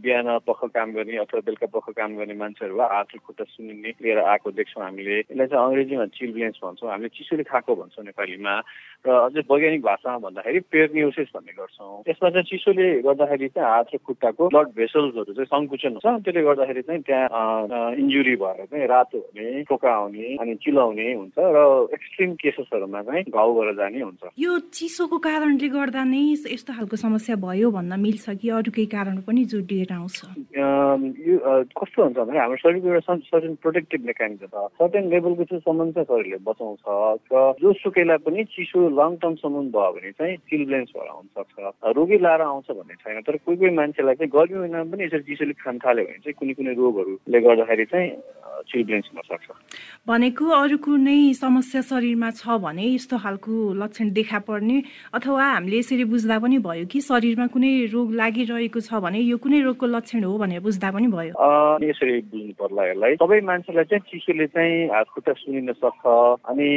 [0.00, 4.50] बिहान पख काम गर्ने अथवा बेलुका पख काम गर्ने मान्छेहरू हात खुट्टा सुनिने लिएर आएको
[4.56, 8.54] देख्छौँ हामीले। यसलाई चाहिँ अङ्ग्रेजीमा चिल्ब्लेन्स भन्छौँ। हामीले चिसोले खाएको भन्छौँ नेपालीमा।
[9.02, 13.98] र अझै वैज्ञानिक भाषामा भन्दाखेरि पेर्नियोसिस भन्ने गर्छौँ। यसमा चाहिँ चिसोले गर्दाखेरि चाहिँ हात र
[14.06, 19.62] खुट्टाको ब्लड भेसल्सहरू चाहिँ सङ्कुचन हुन्छ। त्यसले गर्दाखेरि चाहिँ त्यहाँ इन्जुरी भएर चाहिँ रातो हुने
[19.66, 21.58] टोका आउने अनि चिलाउने हुन्छ र
[21.92, 27.34] एक्सट्रिम केसेसहरूमा चाहिँ घाउ भएर जाने हुन्छ। यो चिसोको कारणले गर्दा नै यस्तो खालको समस्या
[27.42, 29.44] भयो भन्न मिल्छ कि अरू केही कारण पनि
[29.82, 30.22] जोडिएर आउँछ
[30.54, 36.06] यो कस्तो हुन्छ भने हाम्रो शरीरको एउटा सर्टेन प्रोटेक्टिभ मेकानिजम छ। सर्टेन लेभलको चिसोसम्म चाहिँ
[36.06, 36.80] शरीरले बचाउँछ।
[37.32, 41.56] र जो सुकैलाई पनि चिसो लङ टर्मसम्म भयो भने चाहिँ चिल्ब्लेन्स भएर आउन सक्छ।
[41.96, 45.54] रोगी लाएर आउँछ भन्ने छैन तर कोही कोही मान्छेलाई चाहिँ गर्मी महिनामा पनि यसरी चिसोले
[45.58, 48.10] खान थाल्यो भने चाहिँ कुनै कुनै रोगहरूले गर्दाखेरि चाहिँ
[48.62, 49.46] चिल्ब्लेन्स हुन सक्छ।
[50.06, 54.76] भनेको अरू कुनै समस्या शरीरमा छ भने यस्तो खालको लक्षण देखा पर्ने
[55.14, 59.60] अथवा हामीले यसरी बुझ्दा पनि भयो कि शरीरमा कुनै रोग लागिरहेको छ भने यो कुनै
[59.62, 61.34] रोगको लक्षण हो भनेर बुझ्दा पनि भयो।
[61.82, 66.04] यसरी बुझ्नु पर्ला यसलाई। सबै मान्छेलाई चाहिँ चिसोले चाहिँ हात खुट्टा सुनिन सक्छ।
[66.50, 66.68] अनि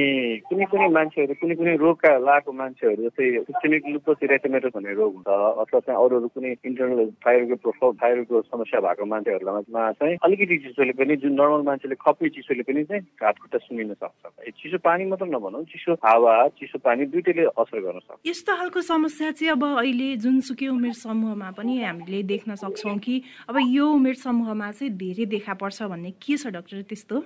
[0.50, 5.30] कुनै कुनै मान्छेहरू कुनै कुनै रोगका लागेको मान्छेहरू जस्तै सिस्टेमिक लुपोस इरेटोमेटोस भन्ने रोग हुन्छ।
[5.62, 10.94] अथवा चाहिँ अरू अरू कुनै इन्टरनल थाइरोइडको प्रोफाइल थाइरोइडको समस्या भएको मान्छेहरूमा चाहिँ अलिकति चिसोले
[11.00, 15.26] पनि जुन नर्मल मान्छेले खप्ने चिसोले पनि चाहिँ हात खुट्टा सुनिन सक्छ। चिसो पानी मात्र
[15.26, 20.08] नभनौँ चिसो हावा चिसो पानी दुइटैले असर गर्न सक्छ। यस्तो खालको समस्या चाहिँ अब अहिले
[20.24, 25.54] जुनसुकै उमेर समूहमा पनि हामीले देख्न सक्छौँ। कि अब यो उमेर समूहमा चाहिँ धेरै देखा
[25.54, 27.24] पर्छ भन्ने के छ डाक्टर त्यस्तो?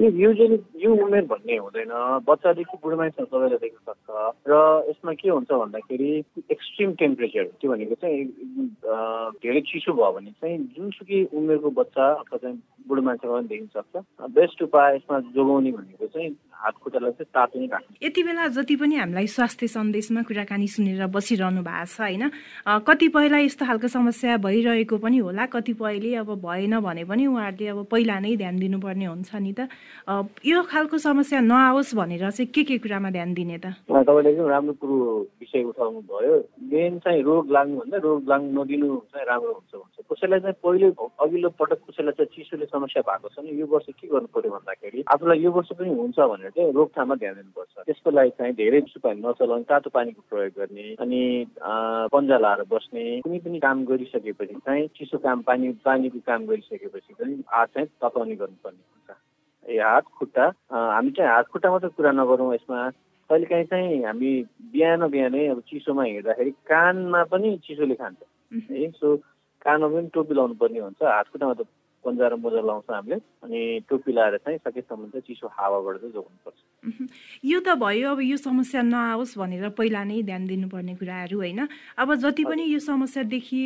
[0.00, 1.92] युजली यो उमेर भन्ने हुँदैन।
[2.24, 4.08] बच्चादेखि बुढो सबैले देख्न सक्छ।
[4.48, 4.52] र
[4.88, 6.10] यसमा के हुन्छ भन्दाखेरि
[6.50, 8.24] एक्सट्रिम टेम्परेचर त्यो भनेको चाहिँ
[9.44, 12.56] धेरै चिसो भयो भने चाहिँ जुनसुकै उमेरको बच्चा अथवा चाहिँ
[12.88, 13.94] बुढो मान्छेमा पनि देखिन सक्छ।
[14.30, 16.30] बेस्ट उपाय यसमा जोगाउने भनेको चाहिँ
[16.60, 21.06] हात खुट्टालाई चाहिँ तातो नै राख्नु। यति बेला जति पनि हामीलाई स्वास्थ्य सन्देशमा कुराकानी सुनेर
[21.08, 22.24] बसिरहनु भएको छ होइन?
[22.84, 28.16] कतिपयलाई यस्तो खालको समस्या भइरहेको पनि होला। कतिपयले अब भएन भने पनि उहाँहरूले अब पहिला
[28.20, 29.60] नै ध्यान दिनुपर्ने हुन्छ नि त।
[30.44, 33.66] यो खालको समस्या नआओस् भनेर चाहिँ के के कुरामा ध्यान दिने त?
[33.88, 34.96] तपाईँले एकदम राम्रो कुरो
[35.40, 36.34] विषय उठाउनु भयो
[36.68, 40.86] मेन चाहिँ रोग लाग्नुभन्दा रोग लाग्नु नदिनु चाहिँ राम्रो हुन्छ भन्छ। कसैलाई चाहिँ पहिले
[41.24, 45.04] अघिल्लो पटक कसैलाई चाहिँ चिसोले समस्या भएको छ नि यो वर्ष के गर्नु पर्यो भन्दाखेरि
[45.08, 49.00] आफूलाई यो वर्ष पनि हुन्छ भनेर चाहिँ रोकथाममा ध्यान दिनुपर्छ। त्यसको लागि चाहिँ धेरै चिसो
[49.00, 51.20] पानी नचलाउने तातो पानीको प्रयोग गर्ने अनि
[52.12, 57.42] पन्जा लाएर बस्ने कुनै पनि काम गरिसकेपछि चाहिँ चिसो काम पानी पानीको काम गरिसकेपछि पनि
[57.48, 59.08] हात चाहिँ तताउने गर्नुपर्ने हुन्छ।
[59.72, 62.88] ए हात खुट्टा हामी चाहिँ हात खुट्टा मात्रै कुरा नगरौँ यसमा
[63.30, 64.30] कहिलेकाहीँ चाहिँ हामी
[64.72, 68.20] बिहान बिहानै अब चिसोमा हिँड्दाखेरि कानमा पनि चिसोले खान्छ।
[68.70, 69.16] है सो
[69.60, 71.66] कानमा पनि टोपी लाउनु पर्ने हुन्छ हात खुट्टामा त
[72.00, 76.56] पन्जा र मोजा लाउँछ हामीले अनि टोपी लाएर चाहिँ सकेसम्म चाहिँ चिसो हावाबाट चाहिँ जोगाउनुपर्छ।
[77.44, 81.60] यो त भयो अब यो समस्या नआओस् भनेर पहिला नै ध्यान दिनुपर्ने कुराहरू होइन।
[82.00, 83.60] अब जति पनि यो समस्या देखि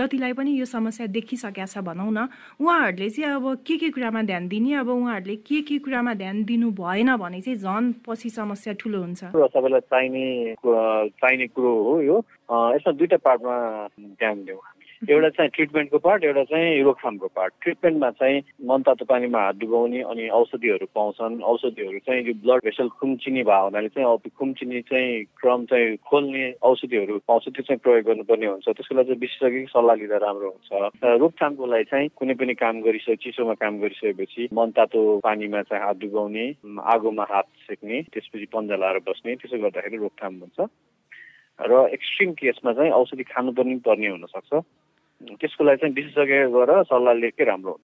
[0.00, 2.24] जतिलाई पनि यो समस्या देखिसकेका छ भनौँ न
[2.56, 6.72] उहाँहरूले चाहिँ अब के के कुरामा ध्यान दिने अब उहाँहरूले के के कुरामा ध्यान दिनु
[6.72, 10.56] भएन भने चाहिँ झन् पछि समस्या ठुलो हुन्छ। सबैलाई चाहिने
[11.20, 12.16] चाहिने कुरो हो यो।
[12.48, 13.56] यसमा दुईवटा पार्टमा
[14.00, 14.60] ध्यान दिउँ
[15.10, 20.28] एउटा चाहिँ ट्रिटमेन्टको पार्ट एउटा चाहिँ रोकथामको पार्ट। ट्रिटमेन्टमा चाहिँ मनतातो पानीमा हात डुबाउने अनि
[20.28, 25.64] औषधिहरू पाउँछन्। औषधिहरू चाहिँ यो ब्लड भेसल खुम्चिने भयो हुनाले चाहिँ अब खुम्चिने चाहिँ क्रम
[25.70, 30.16] चाहिँ खोल्ने औषधिहरू पाउँछ। त्यो चाहिँ प्रयोग गर्नुपर्ने हुन्छ। त्यसको लागि चाहिँ विशेषज्ञ सल्लाह लिँदा
[30.24, 30.70] राम्रो हुन्छ।
[31.20, 36.46] रोकथामको लागि चाहिँ कुनै पनि काम गरिसके चिसोमा काम गरिसकेपछि मनतातो पानीमा चाहिँ हात डुबाउने
[36.94, 40.70] आगोमा हात सेक्ने त्यसपछि पन्जा लाएर बस्ने त्यसो गर्दाखेरि रोकथाम हुन्छ।
[41.54, 44.52] र एक्सट्रिम केसमा चाहिँ औषधि खानुपर्ने पर्ने हुनसक्छ।
[45.20, 47.78] त्यसको लागि चाहिँ विशेषज्ञ गएर सल्लाह लिएकै राम्रो